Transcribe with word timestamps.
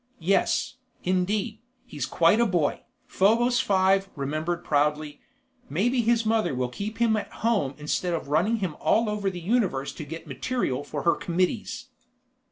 Yes, 0.17 0.77
indeed, 1.03 1.59
he's 1.85 2.07
quite 2.07 2.39
a 2.41 2.47
boy, 2.47 2.81
Probos 3.07 3.59
Five 3.61 4.09
remembered 4.15 4.63
proudly; 4.63 5.21
maybe 5.69 6.01
his 6.01 6.25
mother 6.25 6.55
will 6.55 6.69
keep 6.69 6.97
him 6.97 7.15
at 7.15 7.31
home 7.31 7.75
instead 7.77 8.15
of 8.15 8.27
running 8.27 8.55
him 8.55 8.75
all 8.79 9.07
over 9.07 9.29
the 9.29 9.39
universe 9.39 9.93
to 9.93 10.03
get 10.03 10.25
material 10.25 10.83
for 10.83 11.03
her 11.03 11.13
committees. 11.13 11.89